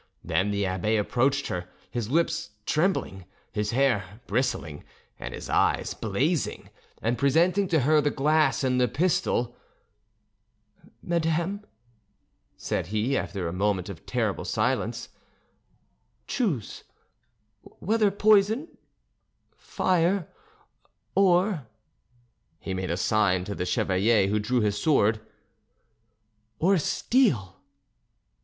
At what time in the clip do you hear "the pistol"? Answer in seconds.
8.81-9.55